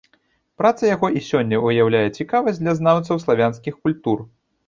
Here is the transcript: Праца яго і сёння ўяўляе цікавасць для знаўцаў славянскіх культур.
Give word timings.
Праца 0.61 0.83
яго 0.95 1.09
і 1.19 1.21
сёння 1.25 1.59
ўяўляе 1.65 2.01
цікавасць 2.23 2.59
для 2.63 2.73
знаўцаў 2.79 3.23
славянскіх 3.27 3.73
культур. 3.85 4.27